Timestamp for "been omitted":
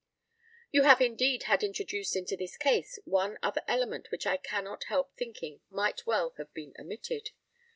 6.55-7.29